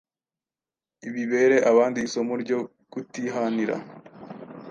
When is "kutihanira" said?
2.91-3.75